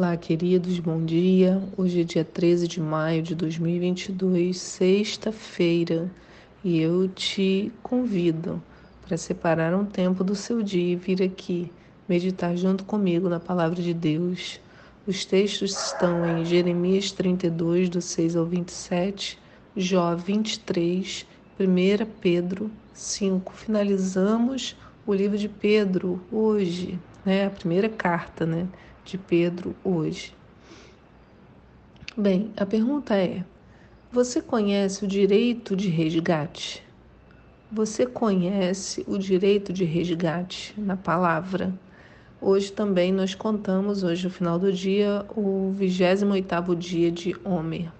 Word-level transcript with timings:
Olá, 0.00 0.16
queridos, 0.16 0.78
bom 0.78 1.04
dia. 1.04 1.62
Hoje 1.76 2.00
é 2.00 2.04
dia 2.04 2.24
13 2.24 2.66
de 2.66 2.80
maio 2.80 3.22
de 3.22 3.34
2022, 3.34 4.58
sexta-feira, 4.58 6.10
e 6.64 6.80
eu 6.80 7.06
te 7.06 7.70
convido 7.82 8.62
para 9.06 9.18
separar 9.18 9.74
um 9.74 9.84
tempo 9.84 10.24
do 10.24 10.34
seu 10.34 10.62
dia 10.62 10.94
e 10.94 10.96
vir 10.96 11.22
aqui 11.22 11.70
meditar 12.08 12.56
junto 12.56 12.82
comigo 12.84 13.28
na 13.28 13.38
palavra 13.38 13.82
de 13.82 13.92
Deus. 13.92 14.58
Os 15.06 15.26
textos 15.26 15.72
estão 15.72 16.26
em 16.38 16.46
Jeremias 16.46 17.12
32, 17.12 17.90
do 17.90 18.00
6 18.00 18.36
ao 18.36 18.46
27, 18.46 19.38
Jó 19.76 20.16
23, 20.16 21.26
1 21.60 22.06
Pedro 22.22 22.70
5. 22.94 23.52
Finalizamos 23.52 24.74
o 25.06 25.12
livro 25.12 25.36
de 25.36 25.50
Pedro 25.50 26.22
hoje, 26.32 26.98
né? 27.22 27.44
A 27.44 27.50
primeira 27.50 27.90
carta, 27.90 28.46
né? 28.46 28.66
De 29.04 29.18
Pedro 29.18 29.74
hoje. 29.84 30.34
Bem, 32.16 32.52
a 32.56 32.66
pergunta 32.66 33.14
é: 33.16 33.44
você 34.12 34.42
conhece 34.42 35.04
o 35.04 35.08
direito 35.08 35.76
de 35.76 35.88
resgate? 35.88 36.82
Você 37.70 38.04
conhece 38.04 39.04
o 39.06 39.16
direito 39.16 39.72
de 39.72 39.84
resgate 39.84 40.74
na 40.76 40.96
palavra? 40.96 41.72
Hoje 42.40 42.72
também 42.72 43.12
nós 43.12 43.34
contamos, 43.34 44.02
hoje 44.02 44.24
no 44.24 44.30
final 44.30 44.58
do 44.58 44.72
dia, 44.72 45.24
o 45.36 45.72
28º 45.78 46.74
dia 46.74 47.12
de 47.12 47.36
Homer. 47.44 47.92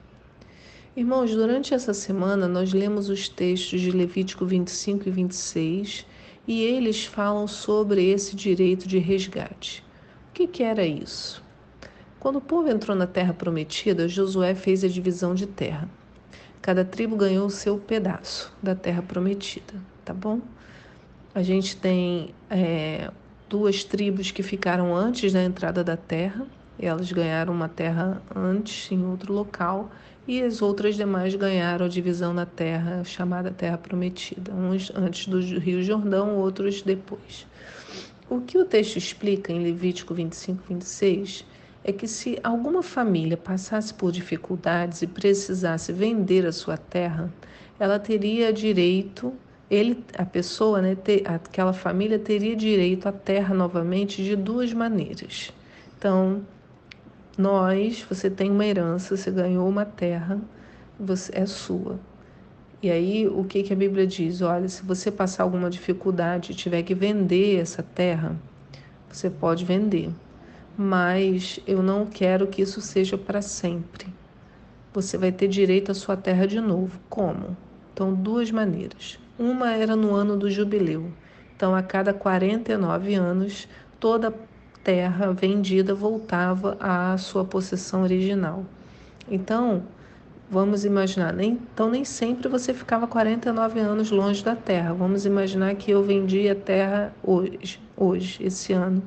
Irmãos, 0.97 1.31
durante 1.31 1.73
essa 1.73 1.95
semana 1.95 2.49
nós 2.49 2.73
lemos 2.73 3.09
os 3.09 3.29
textos 3.29 3.81
de 3.81 3.93
Levítico 3.93 4.45
25 4.45 5.09
e 5.09 5.11
26 5.13 6.07
e 6.49 6.63
eles 6.63 7.05
falam 7.05 7.47
sobre 7.47 8.11
esse 8.11 8.35
direito 8.35 8.89
de 8.89 8.99
resgate. 8.99 9.85
Que, 10.41 10.47
que 10.47 10.63
era 10.63 10.87
isso? 10.87 11.45
Quando 12.19 12.37
o 12.37 12.41
povo 12.41 12.67
entrou 12.67 12.97
na 12.97 13.07
terra 13.07 13.35
prometida, 13.35 14.09
Josué 14.09 14.55
fez 14.55 14.83
a 14.83 14.89
divisão 14.89 15.35
de 15.35 15.47
terra. 15.47 15.87
Cada 16.63 16.83
tribo 16.83 17.15
ganhou 17.15 17.45
o 17.45 17.51
seu 17.51 17.77
pedaço 17.77 18.51
da 18.63 18.75
terra 18.75 19.03
prometida, 19.03 19.75
tá 20.03 20.15
bom? 20.15 20.41
A 21.35 21.43
gente 21.43 21.77
tem 21.77 22.35
é, 22.49 23.11
duas 23.51 23.85
tribos 23.85 24.31
que 24.31 24.43
ficaram 24.43 24.97
antes 24.97 25.31
da 25.31 25.45
entrada 25.45 25.85
da 25.85 25.99
terra, 25.99 26.47
elas 26.79 27.13
ganharam 27.13 27.53
uma 27.53 27.69
terra 27.69 28.23
antes 28.35 28.91
em 28.91 29.05
outro 29.05 29.35
local, 29.35 29.91
e 30.27 30.43
as 30.43 30.63
outras 30.63 30.97
demais 30.97 31.35
ganharam 31.35 31.85
a 31.85 31.89
divisão 31.91 32.33
na 32.33 32.47
terra 32.47 33.05
chamada 33.05 33.51
Terra 33.51 33.77
Prometida, 33.77 34.55
uns 34.55 34.91
antes 34.97 35.27
do 35.27 35.39
Rio 35.39 35.83
Jordão, 35.83 36.39
outros 36.39 36.81
depois. 36.81 37.47
O 38.31 38.41
que 38.41 38.57
o 38.57 38.65
texto 38.65 38.97
explica 38.97 39.53
em 39.53 39.61
Levítico 39.61 40.15
25, 40.15 40.63
26 40.69 41.45
é 41.83 41.93
que 41.93 42.07
se 42.07 42.39
alguma 42.45 42.81
família 42.81 43.37
passasse 43.37 43.93
por 43.93 44.13
dificuldades 44.13 45.03
e 45.03 45.07
precisasse 45.09 45.93
vender 45.93 46.47
a 46.47 46.53
sua 46.53 46.77
terra, 46.77 47.29
ela 47.77 47.99
teria 47.99 48.53
direito, 48.53 49.35
ele, 49.69 50.05
a 50.17 50.25
pessoa, 50.25 50.81
né, 50.81 50.95
ter, 50.95 51.29
aquela 51.29 51.73
família 51.73 52.21
teria 52.21 52.55
direito 52.55 53.09
à 53.09 53.13
terra 53.13 53.53
novamente 53.53 54.23
de 54.23 54.37
duas 54.37 54.73
maneiras. 54.73 55.53
Então, 55.99 56.47
nós, 57.37 58.07
você 58.09 58.31
tem 58.31 58.49
uma 58.49 58.65
herança, 58.65 59.17
você 59.17 59.33
ganhou 59.33 59.69
uma 59.69 59.85
terra, 59.85 60.41
você 61.01 61.33
é 61.35 61.47
sua. 61.47 61.99
E 62.83 62.91
aí, 62.91 63.29
o 63.29 63.45
que, 63.45 63.63
que 63.63 63.75
a 63.75 63.77
Bíblia 63.77 64.07
diz? 64.07 64.41
Olha, 64.41 64.67
se 64.67 64.83
você 64.83 65.11
passar 65.11 65.43
alguma 65.43 65.69
dificuldade 65.69 66.53
e 66.53 66.55
tiver 66.55 66.83
que 66.83 66.95
vender 66.95 67.61
essa 67.61 67.83
terra, 67.83 68.35
você 69.07 69.29
pode 69.29 69.67
vender. 69.67 70.11
Mas 70.79 71.61
eu 71.67 71.83
não 71.83 72.07
quero 72.07 72.47
que 72.47 72.63
isso 72.63 72.81
seja 72.81 73.19
para 73.19 73.43
sempre. 73.43 74.07
Você 74.95 75.19
vai 75.19 75.31
ter 75.31 75.47
direito 75.47 75.93
à 75.93 75.95
sua 75.95 76.17
terra 76.17 76.47
de 76.47 76.59
novo. 76.59 76.99
Como? 77.11 77.55
Então, 77.93 78.15
duas 78.15 78.51
maneiras. 78.51 79.19
Uma 79.39 79.73
era 79.75 79.95
no 79.95 80.15
ano 80.15 80.35
do 80.35 80.51
jubileu. 80.51 81.13
Então, 81.55 81.75
a 81.75 81.83
cada 81.83 82.15
49 82.15 83.15
anos, 83.15 83.69
toda 83.99 84.35
terra 84.83 85.35
vendida 85.35 85.95
voltava 85.95 86.79
à 86.81 87.15
sua 87.19 87.45
possessão 87.45 88.03
original. 88.03 88.65
Então, 89.31 89.83
Vamos 90.51 90.85
imaginar, 90.85 91.33
nem, 91.33 91.53
então 91.73 91.89
nem 91.89 92.05
sempre 92.05 92.49
você 92.49 92.75
ficava 92.75 93.07
49 93.07 93.79
anos 93.79 94.11
longe 94.11 94.43
da 94.43 94.57
terra. 94.57 94.93
Vamos 94.93 95.25
imaginar 95.25 95.77
que 95.77 95.93
eu 95.93 96.03
vendi 96.03 96.49
a 96.49 96.57
terra 96.57 97.15
hoje, 97.23 97.81
hoje, 97.97 98.43
esse 98.43 98.73
ano. 98.73 99.01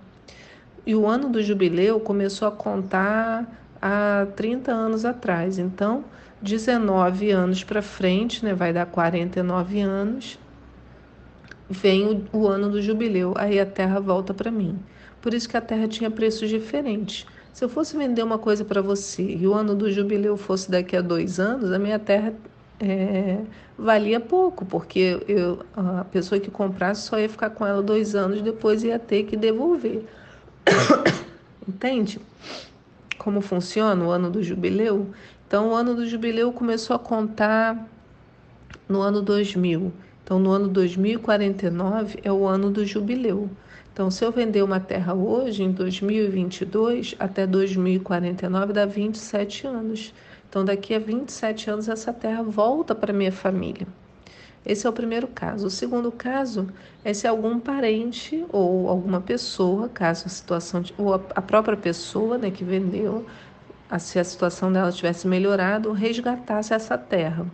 E 0.85 0.95
o 0.95 1.05
ano 1.05 1.27
do 1.27 1.43
jubileu 1.43 1.99
começou 1.99 2.47
a 2.47 2.51
contar 2.51 3.45
há 3.81 4.25
30 4.37 4.71
anos 4.71 5.03
atrás. 5.03 5.59
Então, 5.59 6.05
19 6.41 7.31
anos 7.31 7.61
para 7.61 7.81
frente, 7.81 8.45
né, 8.45 8.53
vai 8.53 8.71
dar 8.71 8.85
49 8.85 9.81
anos, 9.81 10.39
vem 11.69 12.25
o, 12.31 12.37
o 12.37 12.47
ano 12.47 12.69
do 12.69 12.81
jubileu. 12.81 13.33
Aí 13.35 13.59
a 13.59 13.65
terra 13.65 13.99
volta 13.99 14.33
para 14.33 14.49
mim. 14.49 14.79
Por 15.21 15.33
isso 15.33 15.49
que 15.49 15.57
a 15.57 15.61
terra 15.61 15.89
tinha 15.89 16.09
preços 16.09 16.49
diferentes. 16.49 17.25
Se 17.53 17.63
eu 17.63 17.69
fosse 17.69 17.95
vender 17.95 18.23
uma 18.23 18.39
coisa 18.39 18.65
para 18.65 18.81
você 18.81 19.21
e 19.21 19.45
o 19.45 19.53
ano 19.53 19.75
do 19.75 19.91
jubileu 19.91 20.35
fosse 20.35 20.71
daqui 20.71 20.97
a 20.97 21.01
dois 21.01 21.39
anos, 21.39 21.71
a 21.71 21.77
minha 21.77 21.99
terra 21.99 22.33
é, 22.79 23.41
valia 23.77 24.19
pouco, 24.19 24.65
porque 24.65 25.23
eu, 25.27 25.63
a 25.75 26.03
pessoa 26.03 26.41
que 26.41 26.49
comprasse 26.49 27.03
só 27.03 27.19
ia 27.19 27.29
ficar 27.29 27.51
com 27.51 27.63
ela 27.63 27.83
dois 27.83 28.15
anos, 28.15 28.41
depois 28.41 28.83
ia 28.83 28.97
ter 28.97 29.25
que 29.25 29.37
devolver. 29.37 30.03
Entende 31.69 32.19
como 33.19 33.39
funciona 33.39 34.03
o 34.03 34.09
ano 34.09 34.31
do 34.31 34.41
jubileu? 34.41 35.11
Então, 35.47 35.69
o 35.69 35.75
ano 35.75 35.93
do 35.93 36.07
jubileu 36.07 36.51
começou 36.51 36.95
a 36.95 36.99
contar 36.99 37.87
no 38.89 38.99
ano 38.99 39.21
2000. 39.21 39.93
Então, 40.23 40.39
no 40.39 40.49
ano 40.49 40.67
2049 40.67 42.19
é 42.23 42.31
o 42.31 42.47
ano 42.47 42.71
do 42.71 42.83
jubileu. 42.83 43.47
Então, 43.93 44.09
se 44.09 44.25
eu 44.25 44.31
vender 44.31 44.63
uma 44.63 44.79
terra 44.79 45.13
hoje, 45.13 45.61
em 45.61 45.71
2022, 45.71 47.13
até 47.19 47.45
2049, 47.45 48.73
dá 48.73 48.87
27 48.87 49.67
anos. 49.67 50.11
Então, 50.49 50.65
daqui 50.65 50.95
a 50.95 50.99
27 50.99 51.69
anos, 51.69 51.87
essa 51.87 52.11
terra 52.11 52.41
volta 52.41 52.95
para 52.95 53.13
minha 53.13 53.31
família. 53.31 53.85
Esse 54.65 54.87
é 54.87 54.89
o 54.89 54.93
primeiro 54.93 55.27
caso. 55.27 55.67
O 55.67 55.69
segundo 55.69 56.11
caso 56.11 56.67
é 57.05 57.13
se 57.13 57.27
algum 57.27 57.59
parente 57.59 58.43
ou 58.49 58.89
alguma 58.89 59.21
pessoa, 59.21 59.87
caso 59.89 60.25
a 60.25 60.29
situação, 60.29 60.83
ou 60.97 61.13
a 61.13 61.41
própria 61.41 61.77
pessoa 61.77 62.35
né, 62.39 62.49
que 62.49 62.63
vendeu, 62.63 63.23
se 63.99 64.17
a 64.17 64.23
situação 64.23 64.73
dela 64.73 64.91
tivesse 64.91 65.27
melhorado, 65.27 65.91
resgatasse 65.91 66.73
essa 66.73 66.97
terra. 66.97 67.45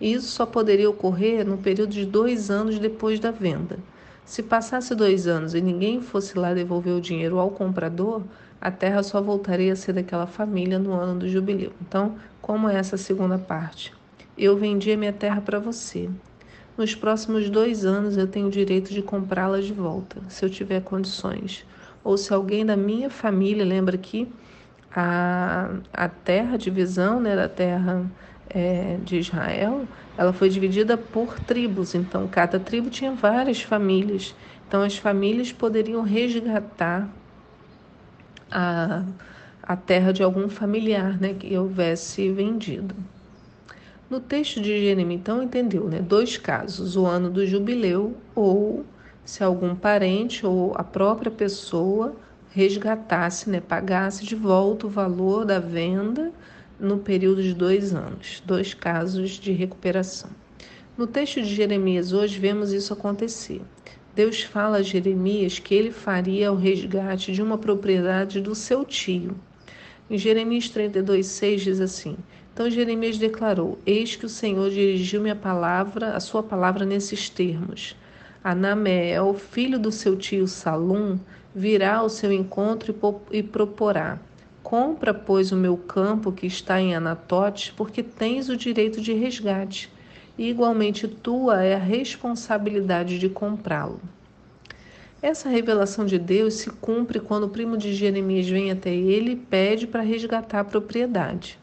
Isso 0.00 0.26
só 0.26 0.44
poderia 0.44 0.90
ocorrer 0.90 1.46
no 1.46 1.56
período 1.56 1.90
de 1.90 2.04
dois 2.04 2.50
anos 2.50 2.80
depois 2.80 3.20
da 3.20 3.30
venda. 3.30 3.78
Se 4.28 4.42
passasse 4.42 4.94
dois 4.94 5.26
anos 5.26 5.54
e 5.54 5.60
ninguém 5.62 6.02
fosse 6.02 6.38
lá 6.38 6.52
devolver 6.52 6.92
o 6.92 7.00
dinheiro 7.00 7.38
ao 7.38 7.50
comprador, 7.50 8.22
a 8.60 8.70
terra 8.70 9.02
só 9.02 9.22
voltaria 9.22 9.72
a 9.72 9.76
ser 9.76 9.94
daquela 9.94 10.26
família 10.26 10.78
no 10.78 10.92
ano 10.92 11.20
do 11.20 11.26
jubileu. 11.26 11.72
Então, 11.80 12.16
como 12.42 12.68
é 12.68 12.76
essa 12.76 12.98
segunda 12.98 13.38
parte? 13.38 13.90
Eu 14.36 14.54
vendi 14.54 14.92
a 14.92 14.98
minha 14.98 15.14
terra 15.14 15.40
para 15.40 15.58
você. 15.58 16.10
Nos 16.76 16.94
próximos 16.94 17.48
dois 17.48 17.86
anos 17.86 18.18
eu 18.18 18.26
tenho 18.26 18.48
o 18.48 18.50
direito 18.50 18.92
de 18.92 19.00
comprá-la 19.00 19.62
de 19.62 19.72
volta, 19.72 20.20
se 20.28 20.44
eu 20.44 20.50
tiver 20.50 20.82
condições. 20.82 21.64
Ou 22.04 22.18
se 22.18 22.30
alguém 22.30 22.66
da 22.66 22.76
minha 22.76 23.08
família, 23.08 23.64
lembra 23.64 23.96
que 23.96 24.30
a, 24.94 25.70
a 25.90 26.06
terra, 26.06 26.58
divisão 26.58 27.18
né, 27.18 27.34
da 27.34 27.48
terra 27.48 28.04
é, 28.50 28.98
de 29.04 29.18
Israel, 29.18 29.86
ela 30.16 30.32
foi 30.32 30.48
dividida 30.48 30.96
por 30.96 31.38
tribos. 31.40 31.94
Então, 31.94 32.26
cada 32.28 32.58
tribo 32.58 32.90
tinha 32.90 33.12
várias 33.12 33.62
famílias. 33.62 34.34
Então, 34.66 34.82
as 34.82 34.96
famílias 34.96 35.52
poderiam 35.52 36.02
resgatar 36.02 37.08
a, 38.50 39.04
a 39.62 39.76
terra 39.76 40.12
de 40.12 40.22
algum 40.22 40.48
familiar 40.48 41.18
né, 41.20 41.34
que 41.34 41.56
houvesse 41.56 42.30
vendido. 42.30 42.94
No 44.10 44.20
texto 44.20 44.60
de 44.60 44.80
Jeremias, 44.80 45.20
então, 45.20 45.42
entendeu, 45.42 45.84
né? 45.86 46.00
Dois 46.00 46.38
casos: 46.38 46.96
o 46.96 47.04
ano 47.04 47.28
do 47.28 47.46
jubileu 47.46 48.16
ou 48.34 48.86
se 49.22 49.44
algum 49.44 49.74
parente 49.74 50.46
ou 50.46 50.72
a 50.74 50.82
própria 50.82 51.30
pessoa 51.30 52.16
resgatasse, 52.50 53.50
né, 53.50 53.60
pagasse 53.60 54.24
de 54.24 54.34
volta 54.34 54.86
o 54.86 54.90
valor 54.90 55.44
da 55.44 55.58
venda 55.58 56.32
no 56.78 56.98
período 56.98 57.42
de 57.42 57.52
dois 57.52 57.92
anos, 57.92 58.42
dois 58.46 58.72
casos 58.72 59.30
de 59.32 59.52
recuperação. 59.52 60.30
No 60.96 61.06
texto 61.06 61.42
de 61.42 61.54
Jeremias 61.54 62.12
hoje 62.12 62.38
vemos 62.38 62.72
isso 62.72 62.92
acontecer. 62.92 63.62
Deus 64.14 64.42
fala 64.42 64.78
a 64.78 64.82
Jeremias 64.82 65.58
que 65.58 65.74
ele 65.74 65.90
faria 65.90 66.52
o 66.52 66.56
resgate 66.56 67.32
de 67.32 67.42
uma 67.42 67.58
propriedade 67.58 68.40
do 68.40 68.54
seu 68.54 68.84
tio. 68.84 69.36
Em 70.10 70.16
Jeremias 70.16 70.64
32,6 70.64 71.56
diz 71.56 71.80
assim: 71.80 72.16
Então 72.52 72.70
Jeremias 72.70 73.18
declarou: 73.18 73.78
Eis 73.84 74.16
que 74.16 74.26
o 74.26 74.28
Senhor 74.28 74.70
dirigiu 74.70 75.20
minha 75.20 75.36
palavra, 75.36 76.16
a 76.16 76.20
sua 76.20 76.42
palavra 76.42 76.84
nesses 76.84 77.28
termos. 77.28 77.96
Anameel, 78.42 79.34
filho 79.34 79.78
do 79.78 79.92
seu 79.92 80.16
tio 80.16 80.46
Salum, 80.48 81.18
virá 81.54 81.96
ao 81.96 82.08
seu 82.08 82.32
encontro 82.32 82.94
e 83.30 83.42
proporá 83.42 84.18
Compra, 84.68 85.14
pois, 85.14 85.50
o 85.50 85.56
meu 85.56 85.78
campo 85.78 86.30
que 86.30 86.46
está 86.46 86.78
em 86.78 86.94
Anatote, 86.94 87.72
porque 87.74 88.02
tens 88.02 88.50
o 88.50 88.56
direito 88.56 89.00
de 89.00 89.14
resgate, 89.14 89.90
e 90.36 90.50
igualmente 90.50 91.08
tua 91.08 91.62
é 91.64 91.74
a 91.74 91.78
responsabilidade 91.78 93.18
de 93.18 93.30
comprá-lo. 93.30 93.98
Essa 95.22 95.48
revelação 95.48 96.04
de 96.04 96.18
Deus 96.18 96.52
se 96.52 96.68
cumpre 96.68 97.18
quando 97.18 97.44
o 97.44 97.48
primo 97.48 97.78
de 97.78 97.94
Jeremias 97.94 98.46
vem 98.46 98.70
até 98.70 98.94
ele 98.94 99.30
e 99.30 99.36
pede 99.36 99.86
para 99.86 100.02
resgatar 100.02 100.60
a 100.60 100.64
propriedade. 100.64 101.58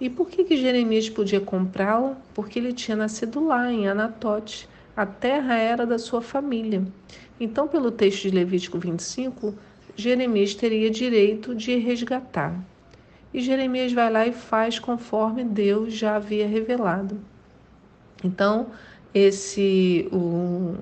E 0.00 0.08
por 0.08 0.28
que, 0.28 0.44
que 0.44 0.56
Jeremias 0.56 1.10
podia 1.10 1.40
comprá-la? 1.40 2.16
Porque 2.32 2.60
ele 2.60 2.72
tinha 2.72 2.96
nascido 2.96 3.44
lá, 3.44 3.72
em 3.72 3.88
Anatote. 3.88 4.68
A 4.96 5.04
terra 5.04 5.56
era 5.56 5.84
da 5.84 5.98
sua 5.98 6.22
família. 6.22 6.84
Então, 7.40 7.66
pelo 7.66 7.90
texto 7.90 8.22
de 8.22 8.30
Levítico 8.30 8.78
25, 8.78 9.52
Jeremias 9.96 10.54
teria 10.54 10.90
direito 10.90 11.54
de 11.54 11.76
resgatar. 11.76 12.58
E 13.32 13.40
Jeremias 13.40 13.92
vai 13.92 14.10
lá 14.10 14.26
e 14.26 14.32
faz 14.32 14.78
conforme 14.78 15.42
Deus 15.44 15.94
já 15.94 16.16
havia 16.16 16.46
revelado. 16.46 17.18
Então, 18.22 18.68
esse 19.12 20.08
o, 20.12 20.76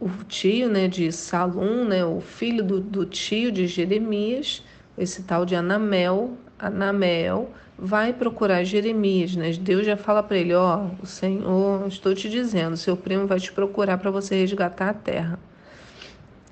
o 0.00 0.08
tio 0.28 0.68
né, 0.68 0.86
de 0.86 1.10
Salum, 1.10 1.84
né, 1.84 2.04
o 2.04 2.20
filho 2.20 2.62
do, 2.62 2.80
do 2.80 3.06
tio 3.06 3.50
de 3.50 3.66
Jeremias, 3.66 4.62
esse 4.96 5.22
tal 5.22 5.44
de 5.46 5.54
Anamel, 5.54 6.36
Anamel, 6.58 7.50
vai 7.78 8.12
procurar 8.12 8.62
Jeremias, 8.64 9.34
né? 9.34 9.52
Deus 9.52 9.86
já 9.86 9.96
fala 9.96 10.22
para 10.22 10.36
ele, 10.36 10.52
ó, 10.52 10.84
oh, 10.84 11.02
o 11.02 11.06
Senhor, 11.06 11.88
estou 11.88 12.14
te 12.14 12.28
dizendo, 12.28 12.76
seu 12.76 12.94
primo 12.96 13.26
vai 13.26 13.40
te 13.40 13.50
procurar 13.50 13.96
para 13.96 14.10
você 14.10 14.38
resgatar 14.38 14.90
a 14.90 14.94
terra. 14.94 15.38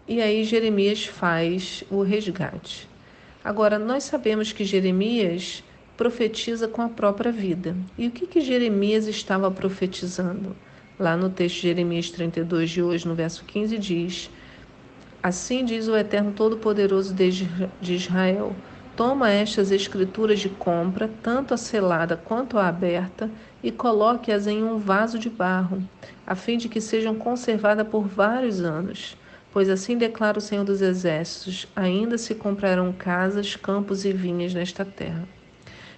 E 0.09 0.23
aí 0.23 0.43
Jeremias 0.43 1.05
faz 1.05 1.85
o 1.91 2.01
resgate. 2.01 2.89
Agora, 3.45 3.79
nós 3.79 4.05
sabemos 4.05 4.53
que 4.53 4.65
Jeremias 4.65 5.63
profetiza 5.99 6.67
com 6.67 6.81
a 6.81 6.89
própria 6.89 7.31
vida. 7.31 7.77
E 7.99 8.07
o 8.07 8.11
que, 8.11 8.27
que 8.27 8.41
Jeremias 8.41 9.07
estava 9.07 9.51
profetizando? 9.51 10.57
Lá 10.99 11.15
no 11.15 11.29
texto 11.29 11.57
de 11.57 11.63
Jeremias 11.69 12.09
32 12.09 12.71
de 12.71 12.83
hoje, 12.83 13.07
no 13.07 13.15
verso 13.15 13.45
15, 13.45 13.77
diz: 13.77 14.31
Assim 15.23 15.63
diz 15.63 15.89
o 15.89 15.97
Eterno 15.97 16.33
Todo-Poderoso 16.33 17.13
de 17.13 17.95
Israel: 17.95 18.57
Toma 18.97 19.31
estas 19.31 19.71
escrituras 19.71 20.41
de 20.41 20.49
compra, 20.49 21.11
tanto 21.23 21.53
a 21.53 21.59
selada 21.59 22.17
quanto 22.17 22.57
a 22.57 22.67
aberta, 22.67 23.31
e 23.63 23.71
coloque-as 23.71 24.47
em 24.47 24.65
um 24.65 24.79
vaso 24.79 25.19
de 25.19 25.29
barro, 25.29 25.87
a 26.27 26.35
fim 26.35 26.57
de 26.57 26.67
que 26.67 26.81
sejam 26.81 27.15
conservadas 27.15 27.87
por 27.87 28.09
vários 28.09 28.63
anos. 28.63 29.15
Pois 29.53 29.71
assim 29.71 29.97
declara 29.97 30.39
o 30.39 30.43
Senhor 30.43 30.65
dos 30.65 30.83
Exércitos: 30.83 31.67
ainda 31.75 32.19
se 32.19 32.35
comprarão 32.35 32.93
casas, 32.93 33.57
campos 33.57 34.05
e 34.05 34.13
vinhas 34.13 34.53
nesta 34.53 34.85
terra. 34.85 35.27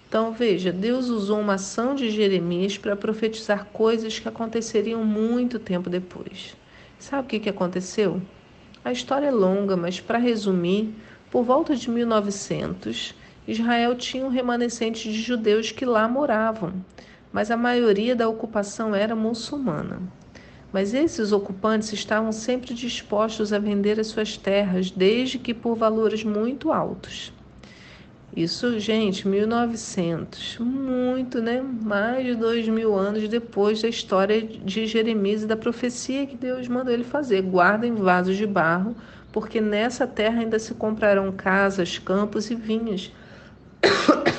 Então 0.09 0.33
veja, 0.33 0.73
Deus 0.73 1.09
usou 1.09 1.41
uma 1.41 1.55
ação 1.55 1.95
de 1.95 2.11
Jeremias 2.11 2.77
para 2.77 2.97
profetizar 2.97 3.67
coisas 3.67 4.19
que 4.19 4.29
aconteceriam 4.29 5.05
muito 5.05 5.59
tempo 5.59 5.89
depois. 5.89 6.57
Sabe 6.99 7.23
o 7.23 7.29
que, 7.29 7.41
que 7.41 7.49
aconteceu? 7.49 8.21
A 8.85 8.93
história 8.93 9.27
é 9.27 9.31
longa, 9.31 9.77
mas 9.77 10.01
para 10.01 10.19
resumir, 10.19 10.93
por 11.31 11.45
volta 11.45 11.77
de 11.77 11.89
1900, 11.89 13.15
Israel 13.47 13.95
tinha 13.95 14.25
um 14.25 14.31
remanescente 14.31 15.13
de 15.13 15.21
judeus 15.21 15.71
que 15.71 15.85
lá 15.85 16.09
moravam, 16.09 16.73
mas 17.33 17.51
a 17.51 17.57
maioria 17.57 18.17
da 18.17 18.29
ocupação 18.29 18.95
era 18.95 19.15
muçulmana. 19.15 20.01
Mas 20.73 20.95
esses 20.95 21.33
ocupantes 21.33 21.93
estavam 21.93 22.31
sempre 22.31 22.75
dispostos 22.75 23.53
a 23.53 23.59
vender 23.59 23.99
as 23.99 24.07
suas 24.07 24.37
terras, 24.37 24.91
desde 24.91 25.39
que 25.39 25.53
por 25.53 25.77
valores 25.77 26.23
muito 26.23 26.71
altos. 26.71 27.33
Isso, 28.37 28.79
gente, 28.79 29.27
1900, 29.27 30.59
muito, 30.59 31.43
né? 31.43 31.61
Mais 31.61 32.25
de 32.25 32.37
dois 32.37 32.69
mil 32.69 32.97
anos 32.97 33.29
depois 33.29 33.83
da 33.83 33.89
história 33.89 34.41
de 34.41 34.87
Jeremias 34.87 35.43
e 35.43 35.47
da 35.47 35.57
profecia 35.57 36.25
que 36.25 36.37
Deus 36.37 36.69
mandou 36.69 36.95
ele 36.95 37.03
fazer. 37.03 37.43
Guardem 37.43 37.97
vasos 37.97 38.37
de 38.37 38.47
barro, 38.47 38.95
porque 39.33 39.61
nessa 39.61 40.07
terra 40.07 40.43
ainda 40.43 40.61
se 40.61 40.75
comprarão 40.75 41.33
casas, 41.33 41.99
campos 41.99 42.49
e 42.53 42.55
vinhas. 42.55 43.11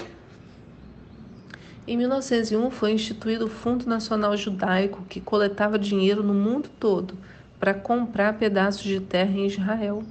Em 1.91 1.97
1901 1.97 2.71
foi 2.71 2.93
instituído 2.93 3.47
o 3.47 3.49
Fundo 3.49 3.85
Nacional 3.85 4.37
Judaico, 4.37 5.03
que 5.09 5.19
coletava 5.19 5.77
dinheiro 5.77 6.23
no 6.23 6.33
mundo 6.33 6.69
todo 6.79 7.17
para 7.59 7.73
comprar 7.73 8.37
pedaços 8.37 8.85
de 8.85 9.01
terra 9.01 9.37
em 9.37 9.45
Israel. 9.45 10.01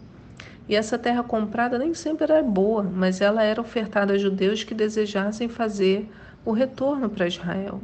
E 0.68 0.76
essa 0.76 0.98
terra 0.98 1.22
comprada 1.22 1.78
nem 1.78 1.94
sempre 1.94 2.24
era 2.24 2.42
boa, 2.42 2.82
mas 2.82 3.22
ela 3.22 3.42
era 3.42 3.62
ofertada 3.62 4.12
a 4.12 4.18
judeus 4.18 4.62
que 4.62 4.74
desejassem 4.74 5.48
fazer 5.48 6.06
o 6.44 6.52
retorno 6.52 7.08
para 7.08 7.26
Israel. 7.26 7.80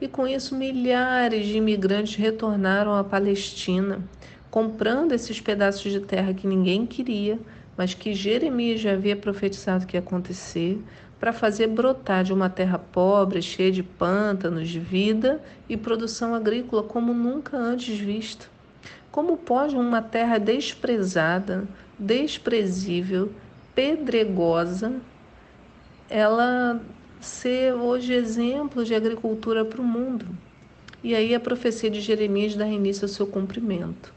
E 0.00 0.08
com 0.08 0.26
isso, 0.26 0.54
milhares 0.54 1.44
de 1.44 1.58
imigrantes 1.58 2.16
retornaram 2.16 2.94
à 2.94 3.04
Palestina, 3.04 4.00
comprando 4.50 5.12
esses 5.12 5.42
pedaços 5.42 5.92
de 5.92 6.00
terra 6.00 6.32
que 6.32 6.46
ninguém 6.46 6.86
queria, 6.86 7.38
mas 7.76 7.92
que 7.92 8.14
Jeremias 8.14 8.80
já 8.80 8.92
havia 8.92 9.14
profetizado 9.14 9.86
que 9.86 9.94
ia 9.94 10.00
acontecer, 10.00 10.82
para 11.18 11.32
fazer 11.32 11.68
brotar 11.68 12.24
de 12.24 12.32
uma 12.32 12.50
terra 12.50 12.78
pobre, 12.78 13.40
cheia 13.40 13.72
de 13.72 13.82
pântanos, 13.82 14.70
vida 14.74 15.42
e 15.68 15.76
produção 15.76 16.34
agrícola 16.34 16.82
como 16.82 17.14
nunca 17.14 17.56
antes 17.56 17.98
vista. 17.98 18.46
Como 19.10 19.36
pode 19.36 19.74
uma 19.76 20.02
terra 20.02 20.38
desprezada, 20.38 21.66
desprezível, 21.98 23.32
pedregosa, 23.74 24.92
ela 26.08 26.80
ser 27.20 27.72
hoje 27.74 28.12
exemplo 28.12 28.84
de 28.84 28.94
agricultura 28.94 29.64
para 29.64 29.80
o 29.80 29.84
mundo? 29.84 30.26
E 31.02 31.14
aí 31.14 31.34
a 31.34 31.40
profecia 31.40 31.90
de 31.90 32.00
Jeremias 32.00 32.54
dá 32.54 32.66
início 32.66 33.04
ao 33.04 33.08
seu 33.08 33.26
cumprimento. 33.26 34.12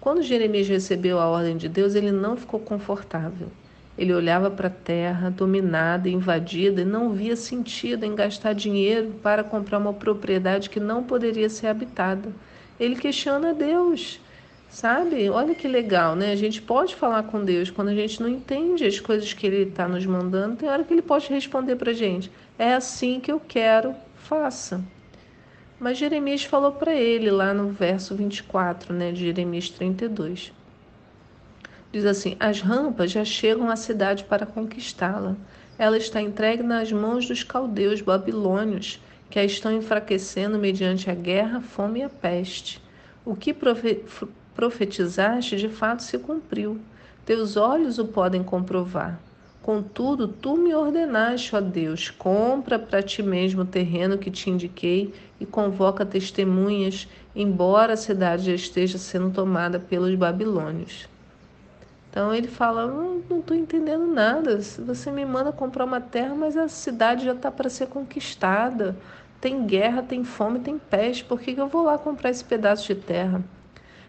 Quando 0.00 0.22
Jeremias 0.22 0.68
recebeu 0.68 1.18
a 1.20 1.26
ordem 1.26 1.56
de 1.56 1.68
Deus, 1.68 1.94
ele 1.94 2.10
não 2.10 2.36
ficou 2.36 2.58
confortável. 2.60 3.48
Ele 3.96 4.12
olhava 4.12 4.50
para 4.50 4.66
a 4.66 4.70
terra, 4.70 5.30
dominada, 5.30 6.08
invadida, 6.08 6.82
e 6.82 6.84
não 6.84 7.12
via 7.12 7.36
sentido 7.36 8.04
em 8.04 8.14
gastar 8.14 8.52
dinheiro 8.52 9.12
para 9.22 9.44
comprar 9.44 9.78
uma 9.78 9.92
propriedade 9.92 10.68
que 10.68 10.80
não 10.80 11.04
poderia 11.04 11.48
ser 11.48 11.68
habitada. 11.68 12.32
Ele 12.78 12.96
questiona 12.96 13.54
Deus, 13.54 14.20
sabe? 14.68 15.30
Olha 15.30 15.54
que 15.54 15.68
legal, 15.68 16.16
né? 16.16 16.32
A 16.32 16.36
gente 16.36 16.60
pode 16.60 16.96
falar 16.96 17.22
com 17.24 17.44
Deus 17.44 17.70
quando 17.70 17.88
a 17.88 17.94
gente 17.94 18.20
não 18.20 18.28
entende 18.28 18.84
as 18.84 18.98
coisas 18.98 19.32
que 19.32 19.46
Ele 19.46 19.68
está 19.68 19.86
nos 19.86 20.04
mandando. 20.04 20.56
Tem 20.56 20.68
hora 20.68 20.82
que 20.82 20.92
Ele 20.92 21.02
pode 21.02 21.28
responder 21.28 21.76
para 21.76 21.92
a 21.92 21.94
gente: 21.94 22.32
é 22.58 22.74
assim 22.74 23.20
que 23.20 23.30
eu 23.30 23.40
quero, 23.40 23.94
faça. 24.16 24.82
Mas 25.78 25.98
Jeremias 25.98 26.44
falou 26.44 26.72
para 26.72 26.94
ele 26.94 27.30
lá 27.30 27.52
no 27.52 27.68
verso 27.68 28.14
24, 28.14 28.94
né, 28.94 29.12
de 29.12 29.20
Jeremias 29.20 29.68
32. 29.68 30.52
Diz 31.94 32.04
assim: 32.06 32.34
As 32.40 32.60
rampas 32.60 33.12
já 33.12 33.24
chegam 33.24 33.70
à 33.70 33.76
cidade 33.76 34.24
para 34.24 34.44
conquistá-la. 34.44 35.36
Ela 35.78 35.96
está 35.96 36.20
entregue 36.20 36.60
nas 36.60 36.90
mãos 36.90 37.28
dos 37.28 37.44
caldeus 37.44 38.00
babilônios, 38.00 39.00
que 39.30 39.38
a 39.38 39.44
estão 39.44 39.70
enfraquecendo 39.70 40.58
mediante 40.58 41.08
a 41.08 41.14
guerra, 41.14 41.60
fome 41.60 42.00
e 42.00 42.02
a 42.02 42.08
peste. 42.08 42.82
O 43.24 43.36
que 43.36 43.54
profetizaste 44.56 45.56
de 45.56 45.68
fato 45.68 46.02
se 46.02 46.18
cumpriu. 46.18 46.80
Teus 47.24 47.56
olhos 47.56 48.00
o 48.00 48.06
podem 48.06 48.42
comprovar. 48.42 49.20
Contudo, 49.62 50.26
tu 50.26 50.56
me 50.56 50.74
ordenaste, 50.74 51.54
ó 51.54 51.60
Deus, 51.60 52.10
compra 52.10 52.76
para 52.76 53.04
ti 53.04 53.22
mesmo 53.22 53.62
o 53.62 53.66
terreno 53.66 54.18
que 54.18 54.32
te 54.32 54.50
indiquei 54.50 55.14
e 55.38 55.46
convoca 55.46 56.04
testemunhas, 56.04 57.06
embora 57.36 57.92
a 57.92 57.96
cidade 57.96 58.46
já 58.46 58.52
esteja 58.52 58.98
sendo 58.98 59.30
tomada 59.30 59.78
pelos 59.78 60.12
babilônios. 60.16 61.13
Então 62.14 62.32
ele 62.32 62.46
fala: 62.46 62.86
Não 62.86 63.40
estou 63.40 63.56
entendendo 63.56 64.06
nada. 64.06 64.60
Você 64.60 65.10
me 65.10 65.26
manda 65.26 65.50
comprar 65.50 65.84
uma 65.84 66.00
terra, 66.00 66.32
mas 66.32 66.56
a 66.56 66.68
cidade 66.68 67.24
já 67.24 67.32
está 67.32 67.50
para 67.50 67.68
ser 67.68 67.88
conquistada. 67.88 68.96
Tem 69.40 69.66
guerra, 69.66 70.00
tem 70.00 70.22
fome, 70.22 70.60
tem 70.60 70.78
peste. 70.78 71.24
Por 71.24 71.40
que, 71.40 71.52
que 71.52 71.60
eu 71.60 71.66
vou 71.66 71.82
lá 71.82 71.98
comprar 71.98 72.30
esse 72.30 72.44
pedaço 72.44 72.86
de 72.86 72.94
terra? 72.94 73.42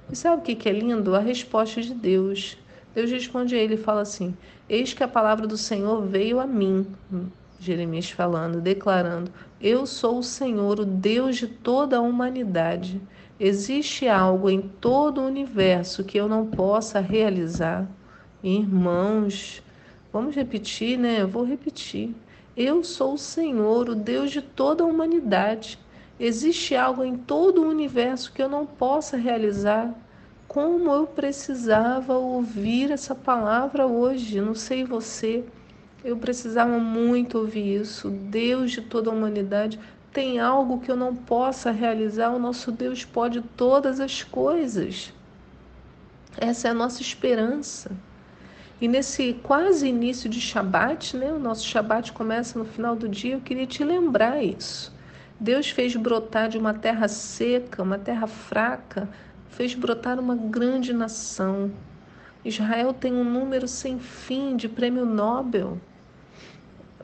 E 0.07 0.15
sabe 0.15 0.39
o 0.39 0.45
que, 0.45 0.53
que 0.53 0.69
é 0.69 0.71
lindo? 0.71 1.15
A 1.15 1.19
resposta 1.19 1.81
de 1.81 1.95
Deus. 1.95 2.59
Deus 2.93 3.09
responde 3.09 3.55
a 3.55 3.57
ele 3.57 3.73
e 3.73 3.77
fala 3.77 4.01
assim: 4.01 4.37
Eis 4.69 4.93
que 4.93 5.03
a 5.03 5.07
palavra 5.07 5.47
do 5.47 5.57
Senhor 5.57 6.05
veio 6.05 6.39
a 6.39 6.45
mim. 6.45 6.85
Jeremias 7.59 8.11
falando, 8.11 8.61
declarando: 8.61 9.31
Eu 9.59 9.87
sou 9.87 10.19
o 10.19 10.23
Senhor, 10.23 10.79
o 10.79 10.85
Deus 10.85 11.37
de 11.37 11.47
toda 11.47 11.97
a 11.97 12.01
humanidade. 12.01 13.01
Existe 13.37 14.07
algo 14.07 14.49
em 14.49 14.61
todo 14.61 15.19
o 15.19 15.25
universo 15.25 16.05
que 16.05 16.17
eu 16.17 16.29
não 16.29 16.45
possa 16.45 17.01
realizar? 17.01 17.85
Irmãos, 18.41 19.61
vamos 20.11 20.33
repetir, 20.33 20.97
né? 20.97 21.21
Eu 21.21 21.27
vou 21.27 21.43
repetir. 21.43 22.15
Eu 22.55 22.81
sou 22.81 23.15
o 23.15 23.17
Senhor, 23.17 23.89
o 23.89 23.95
Deus 23.95 24.31
de 24.31 24.41
toda 24.41 24.85
a 24.85 24.87
humanidade. 24.87 25.77
Existe 26.17 26.77
algo 26.77 27.03
em 27.03 27.17
todo 27.17 27.61
o 27.61 27.67
universo 27.67 28.31
que 28.31 28.41
eu 28.41 28.47
não 28.47 28.65
possa 28.65 29.17
realizar? 29.17 29.93
Como 30.47 30.89
eu 30.89 31.05
precisava 31.05 32.17
ouvir 32.17 32.89
essa 32.89 33.13
palavra 33.13 33.85
hoje, 33.85 34.39
não 34.39 34.55
sei 34.55 34.85
você. 34.85 35.43
Eu 36.05 36.15
precisava 36.15 36.79
muito 36.79 37.37
ouvir 37.37 37.81
isso. 37.81 38.09
Deus 38.09 38.71
de 38.71 38.81
toda 38.81 39.09
a 39.09 39.13
humanidade 39.13 39.77
tem 40.15 40.39
algo 40.39 40.79
que 40.79 40.89
eu 40.89 40.95
não 40.95 41.13
possa 41.13 41.71
realizar. 41.71 42.29
O 42.29 42.39
nosso 42.39 42.71
Deus 42.71 43.03
pode 43.03 43.41
todas 43.41 43.99
as 43.99 44.23
coisas. 44.23 45.11
Essa 46.37 46.69
é 46.69 46.71
a 46.71 46.73
nossa 46.73 47.01
esperança. 47.01 47.91
E 48.79 48.87
nesse 48.87 49.33
quase 49.43 49.89
início 49.89 50.29
de 50.29 50.39
Shabat, 50.39 51.17
né? 51.17 51.33
O 51.33 51.39
nosso 51.39 51.65
Shabat 51.67 52.13
começa 52.13 52.57
no 52.57 52.63
final 52.63 52.95
do 52.95 53.09
dia. 53.09 53.33
Eu 53.33 53.41
queria 53.41 53.67
te 53.67 53.83
lembrar 53.83 54.41
isso. 54.41 54.95
Deus 55.37 55.69
fez 55.69 55.93
brotar 55.97 56.47
de 56.47 56.57
uma 56.57 56.73
terra 56.73 57.09
seca, 57.09 57.83
uma 57.83 57.99
terra 57.99 58.25
fraca, 58.25 59.09
fez 59.49 59.75
brotar 59.75 60.17
uma 60.17 60.35
grande 60.35 60.93
nação. 60.93 61.73
Israel 62.45 62.93
tem 62.93 63.11
um 63.11 63.25
número 63.25 63.67
sem 63.67 63.99
fim 63.99 64.55
de 64.55 64.69
prêmio 64.69 65.05
Nobel. 65.05 65.77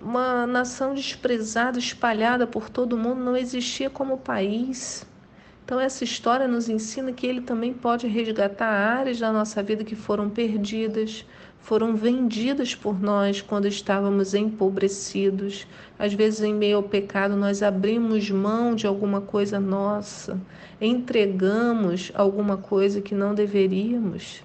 Uma 0.03 0.47
nação 0.47 0.95
desprezada, 0.95 1.77
espalhada 1.77 2.47
por 2.47 2.71
todo 2.71 2.97
mundo, 2.97 3.23
não 3.23 3.37
existia 3.37 3.87
como 3.87 4.17
país. 4.17 5.05
Então, 5.63 5.79
essa 5.79 6.03
história 6.03 6.47
nos 6.47 6.67
ensina 6.67 7.11
que 7.11 7.27
ele 7.27 7.41
também 7.41 7.71
pode 7.71 8.07
resgatar 8.07 8.65
áreas 8.65 9.19
da 9.19 9.31
nossa 9.31 9.61
vida 9.61 9.83
que 9.83 9.95
foram 9.95 10.27
perdidas, 10.27 11.23
foram 11.59 11.95
vendidas 11.95 12.73
por 12.73 12.99
nós 12.99 13.41
quando 13.41 13.67
estávamos 13.67 14.33
empobrecidos. 14.33 15.67
Às 15.99 16.15
vezes, 16.15 16.41
em 16.41 16.53
meio 16.53 16.77
ao 16.77 16.83
pecado, 16.83 17.35
nós 17.35 17.61
abrimos 17.61 18.27
mão 18.31 18.73
de 18.73 18.87
alguma 18.87 19.21
coisa 19.21 19.59
nossa, 19.59 20.41
entregamos 20.81 22.11
alguma 22.15 22.57
coisa 22.57 23.01
que 23.01 23.13
não 23.13 23.35
deveríamos. 23.35 24.41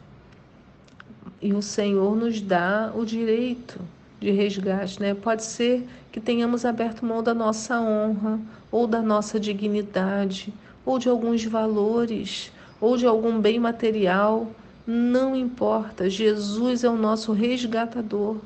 E 1.40 1.54
o 1.54 1.62
Senhor 1.62 2.14
nos 2.14 2.42
dá 2.42 2.92
o 2.94 3.06
direito 3.06 3.80
de 4.20 4.30
resgate, 4.30 5.00
né? 5.00 5.14
Pode 5.14 5.44
ser 5.44 5.86
que 6.10 6.20
tenhamos 6.20 6.64
aberto 6.64 7.04
mão 7.04 7.22
da 7.22 7.34
nossa 7.34 7.80
honra 7.80 8.40
ou 8.70 8.86
da 8.86 9.02
nossa 9.02 9.38
dignidade 9.38 10.52
ou 10.84 10.98
de 10.98 11.08
alguns 11.08 11.44
valores, 11.44 12.52
ou 12.80 12.96
de 12.96 13.04
algum 13.04 13.40
bem 13.40 13.58
material, 13.58 14.46
não 14.86 15.34
importa. 15.34 16.08
Jesus 16.08 16.84
é 16.84 16.88
o 16.88 16.96
nosso 16.96 17.32
resgatador. 17.32 18.36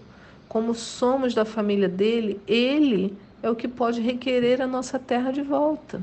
Como 0.48 0.74
somos 0.74 1.34
da 1.34 1.44
família 1.44 1.88
dele, 1.88 2.40
ele 2.48 3.14
é 3.42 3.50
o 3.50 3.54
que 3.54 3.68
pode 3.68 4.00
requerer 4.00 4.60
a 4.62 4.66
nossa 4.66 4.98
terra 4.98 5.30
de 5.30 5.42
volta. 5.42 6.02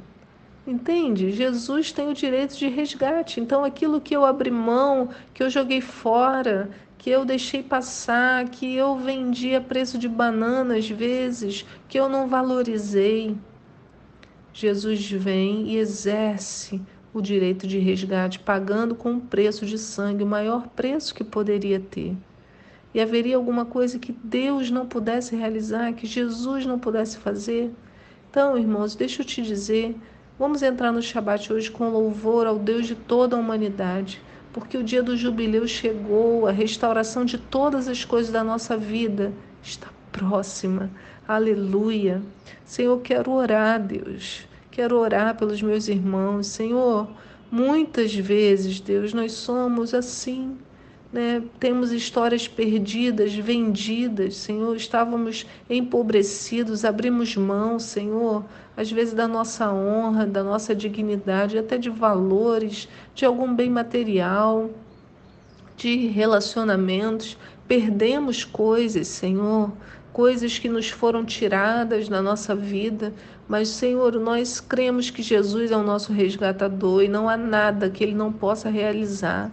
Entende? 0.68 1.32
Jesus 1.32 1.94
tem 1.94 2.10
o 2.10 2.14
direito 2.14 2.58
de 2.58 2.68
resgate. 2.68 3.40
Então, 3.40 3.64
aquilo 3.64 4.02
que 4.02 4.14
eu 4.14 4.26
abri 4.26 4.52
mão, 4.52 5.10
que 5.34 5.42
eu 5.42 5.50
joguei 5.50 5.80
fora, 5.80 6.70
que 6.98 7.10
eu 7.10 7.24
deixei 7.24 7.64
passar, 7.64 8.50
que 8.50 8.76
eu 8.76 8.98
vendi 8.98 9.56
a 9.56 9.62
preço 9.62 9.98
de 9.98 10.10
banana 10.10 10.76
às 10.76 10.90
vezes, 10.90 11.66
que 11.88 11.98
eu 11.98 12.10
não 12.10 12.28
valorizei, 12.28 13.38
Jesus 14.52 15.10
vem 15.10 15.70
e 15.70 15.78
exerce 15.78 16.82
o 17.14 17.22
direito 17.22 17.66
de 17.66 17.80
resgate, 17.80 18.40
pagando 18.40 18.94
com 18.94 19.12
um 19.12 19.20
preço 19.22 19.66
de 19.66 19.78
sangue, 19.78 20.24
o 20.24 20.28
maior 20.28 20.68
preço 20.68 21.16
que 21.16 21.24
poderia 21.24 21.80
ter. 21.80 22.14
E 22.94 23.00
haveria 23.00 23.38
alguma 23.38 23.64
coisa 23.64 23.98
que 23.98 24.12
Deus 24.12 24.70
não 24.70 24.86
pudesse 24.86 25.34
realizar, 25.34 25.94
que 25.94 26.06
Jesus 26.06 26.66
não 26.66 26.78
pudesse 26.78 27.18
fazer? 27.18 27.72
Então, 28.30 28.58
irmãos, 28.58 28.96
deixa 28.96 29.22
eu 29.22 29.26
te 29.26 29.42
dizer, 29.42 29.96
vamos 30.38 30.62
entrar 30.62 30.92
no 30.92 31.02
Shabat 31.02 31.52
hoje 31.52 31.72
com 31.72 31.90
louvor 31.90 32.48
ao 32.48 32.58
Deus 32.58 32.86
de 32.86 32.96
toda 32.96 33.36
a 33.36 33.40
humanidade, 33.40 34.22
porque 34.54 34.78
o 34.78 34.84
dia 34.84 35.04
do 35.04 35.18
jubileu 35.18 35.68
chegou, 35.68 36.48
a 36.48 36.52
restauração 36.52 37.26
de 37.26 37.38
todas 37.38 37.88
as 37.88 38.04
coisas 38.04 38.32
da 38.32 38.44
nossa 38.44 38.78
vida 38.78 39.34
está 39.62 39.88
próxima. 40.12 40.90
Aleluia. 41.28 42.22
Senhor, 42.66 43.00
quero 43.02 43.32
orar, 43.32 43.82
Deus. 43.82 44.48
Quero 44.72 44.98
orar 44.98 45.36
pelos 45.36 45.62
meus 45.62 45.88
irmãos. 45.88 46.48
Senhor, 46.48 47.08
muitas 47.52 48.14
vezes, 48.14 48.80
Deus, 48.80 49.14
nós 49.14 49.34
somos 49.34 49.94
assim. 49.94 50.58
Né? 51.18 51.42
Temos 51.60 51.92
histórias 51.92 52.48
perdidas, 52.48 53.34
vendidas, 53.34 54.36
Senhor. 54.36 54.76
Estávamos 54.76 55.48
empobrecidos, 55.68 56.86
abrimos 56.86 57.36
mão, 57.36 57.80
Senhor, 57.80 58.46
às 58.78 58.92
vezes 58.92 59.16
da 59.16 59.28
nossa 59.28 59.74
honra, 59.74 60.28
da 60.28 60.44
nossa 60.44 60.76
dignidade, 60.76 61.58
até 61.58 61.76
de 61.76 61.90
valores, 61.90 62.88
de 63.16 63.26
algum 63.26 63.52
bem 63.56 63.68
material, 63.68 64.70
de 65.76 66.06
relacionamentos. 66.06 67.36
Perdemos 67.68 68.44
coisas, 68.44 69.08
Senhor 69.08 69.72
coisas 70.14 70.58
que 70.58 70.68
nos 70.68 70.90
foram 70.90 71.24
tiradas 71.24 72.10
na 72.10 72.24
nossa 72.24 72.56
vida, 72.56 73.14
mas, 73.48 73.70
Senhor, 73.70 74.14
nós 74.20 74.60
cremos 74.60 75.12
que 75.12 75.22
Jesus 75.22 75.70
é 75.70 75.78
o 75.78 75.84
nosso 75.84 76.12
resgatador 76.12 77.04
e 77.04 77.08
não 77.08 77.30
há 77.30 77.38
nada 77.38 77.88
que 77.88 78.04
ele 78.04 78.16
não 78.16 78.34
possa 78.34 78.68
realizar. 78.68 79.52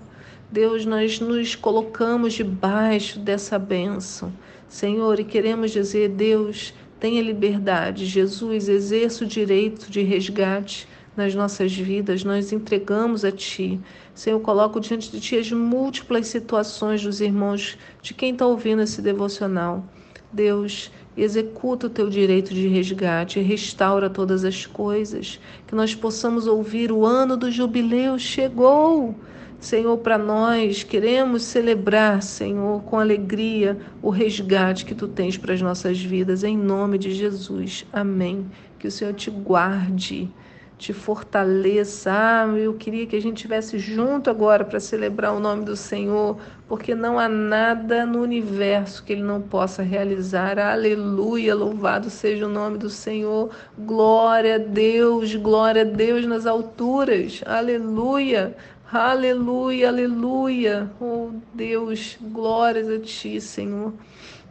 Deus, 0.50 0.84
nós 0.86 1.20
nos 1.20 1.54
colocamos 1.54 2.34
debaixo 2.34 3.18
dessa 3.18 3.58
bênção, 3.58 4.32
Senhor, 4.68 5.18
e 5.18 5.24
queremos 5.24 5.70
dizer, 5.70 6.08
Deus, 6.08 6.72
tenha 7.00 7.22
liberdade, 7.22 8.06
Jesus, 8.06 8.68
exerça 8.68 9.24
o 9.24 9.26
direito 9.26 9.90
de 9.90 10.02
resgate 10.02 10.88
nas 11.16 11.34
nossas 11.34 11.72
vidas, 11.72 12.24
nós 12.24 12.52
entregamos 12.52 13.24
a 13.24 13.30
Ti. 13.30 13.80
Senhor, 14.14 14.40
coloco 14.40 14.80
diante 14.80 15.10
de 15.10 15.20
Ti 15.20 15.36
as 15.36 15.50
múltiplas 15.52 16.28
situações 16.28 17.02
dos 17.02 17.20
irmãos, 17.20 17.78
de 18.02 18.14
quem 18.14 18.32
está 18.32 18.46
ouvindo 18.46 18.82
esse 18.82 19.00
devocional. 19.00 19.84
Deus, 20.32 20.90
executa 21.16 21.86
o 21.86 21.90
teu 21.90 22.10
direito 22.10 22.52
de 22.52 22.66
resgate, 22.66 23.40
restaura 23.40 24.10
todas 24.10 24.44
as 24.44 24.66
coisas, 24.66 25.38
que 25.66 25.74
nós 25.74 25.94
possamos 25.94 26.46
ouvir 26.46 26.90
o 26.90 27.06
ano 27.06 27.36
do 27.36 27.50
jubileu 27.50 28.18
chegou. 28.18 29.14
Senhor, 29.64 29.96
para 29.96 30.18
nós 30.18 30.82
queremos 30.82 31.42
celebrar, 31.42 32.22
Senhor, 32.22 32.82
com 32.82 32.98
alegria 32.98 33.78
o 34.02 34.10
resgate 34.10 34.84
que 34.84 34.94
tu 34.94 35.08
tens 35.08 35.38
para 35.38 35.54
as 35.54 35.62
nossas 35.62 35.98
vidas, 36.02 36.44
em 36.44 36.54
nome 36.54 36.98
de 36.98 37.10
Jesus. 37.12 37.86
Amém. 37.90 38.46
Que 38.78 38.86
o 38.86 38.90
Senhor 38.90 39.14
te 39.14 39.30
guarde 39.30 40.30
te 40.76 40.92
fortaleça. 40.92 42.10
Ah, 42.12 42.46
eu 42.56 42.74
queria 42.74 43.06
que 43.06 43.16
a 43.16 43.20
gente 43.20 43.36
estivesse 43.36 43.78
junto 43.78 44.28
agora 44.28 44.64
para 44.64 44.80
celebrar 44.80 45.32
o 45.32 45.40
nome 45.40 45.64
do 45.64 45.76
Senhor, 45.76 46.36
porque 46.68 46.94
não 46.94 47.18
há 47.18 47.28
nada 47.28 48.04
no 48.04 48.20
universo 48.20 49.02
que 49.04 49.12
Ele 49.12 49.22
não 49.22 49.40
possa 49.40 49.82
realizar. 49.82 50.58
Aleluia, 50.58 51.54
louvado 51.54 52.10
seja 52.10 52.46
o 52.46 52.50
nome 52.50 52.78
do 52.78 52.90
Senhor. 52.90 53.50
Glória 53.78 54.56
a 54.56 54.58
Deus, 54.58 55.34
glória 55.36 55.82
a 55.82 55.86
Deus 55.86 56.26
nas 56.26 56.46
alturas. 56.46 57.42
Aleluia. 57.46 58.56
Aleluia, 58.92 59.88
aleluia. 59.88 60.90
Oh 61.00 61.32
Deus, 61.54 62.16
glórias 62.20 62.88
a 62.88 62.98
Ti, 63.00 63.40
Senhor. 63.40 63.94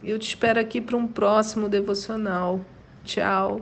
Eu 0.04 0.20
te 0.20 0.28
espero 0.30 0.60
aqui 0.60 0.82
para 0.82 0.98
um 0.98 1.08
próximo 1.08 1.70
devocional. 1.70 2.60
Tchau. 3.04 3.62